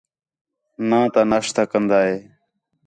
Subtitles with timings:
[0.89, 2.17] ناں تا نشہ گندا ہے